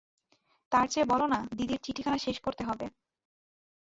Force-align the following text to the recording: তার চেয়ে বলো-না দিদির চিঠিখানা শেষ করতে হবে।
তার 0.71 0.85
চেয়ে 0.87 1.05
বলো-না 1.05 1.39
দিদির 1.57 1.79
চিঠিখানা 1.83 2.17
শেষ 2.17 2.37
করতে 2.39 2.63
হবে। 2.63 2.85